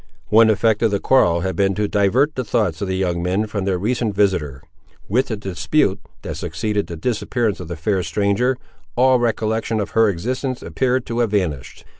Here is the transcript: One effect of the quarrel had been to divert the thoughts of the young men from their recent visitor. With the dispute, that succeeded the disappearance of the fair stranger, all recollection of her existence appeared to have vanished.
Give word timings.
One 0.29 0.49
effect 0.49 0.81
of 0.81 0.89
the 0.89 0.99
quarrel 0.99 1.41
had 1.41 1.55
been 1.55 1.75
to 1.75 1.87
divert 1.87 2.33
the 2.33 2.43
thoughts 2.43 2.81
of 2.81 2.87
the 2.87 2.97
young 2.97 3.21
men 3.21 3.45
from 3.45 3.65
their 3.65 3.77
recent 3.77 4.15
visitor. 4.15 4.63
With 5.07 5.27
the 5.27 5.37
dispute, 5.37 5.99
that 6.23 6.37
succeeded 6.37 6.87
the 6.87 6.97
disappearance 6.97 7.59
of 7.59 7.67
the 7.67 7.75
fair 7.77 8.01
stranger, 8.01 8.57
all 8.95 9.19
recollection 9.19 9.79
of 9.79 9.91
her 9.91 10.09
existence 10.09 10.63
appeared 10.63 11.05
to 11.05 11.19
have 11.19 11.29
vanished. 11.29 11.85